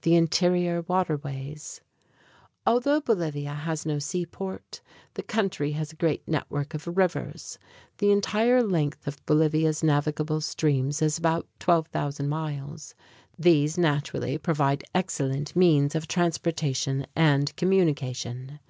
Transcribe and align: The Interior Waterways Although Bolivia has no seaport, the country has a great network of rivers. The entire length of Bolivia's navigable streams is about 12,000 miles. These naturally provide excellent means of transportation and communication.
The 0.00 0.14
Interior 0.14 0.80
Waterways 0.88 1.82
Although 2.66 3.02
Bolivia 3.02 3.52
has 3.52 3.84
no 3.84 3.98
seaport, 3.98 4.80
the 5.12 5.22
country 5.22 5.72
has 5.72 5.92
a 5.92 5.96
great 5.96 6.26
network 6.26 6.72
of 6.72 6.86
rivers. 6.86 7.58
The 7.98 8.10
entire 8.10 8.62
length 8.62 9.06
of 9.06 9.22
Bolivia's 9.26 9.82
navigable 9.84 10.40
streams 10.40 11.02
is 11.02 11.18
about 11.18 11.46
12,000 11.58 12.30
miles. 12.30 12.94
These 13.38 13.76
naturally 13.76 14.38
provide 14.38 14.84
excellent 14.94 15.54
means 15.54 15.94
of 15.94 16.08
transportation 16.08 17.06
and 17.14 17.54
communication. 17.56 18.60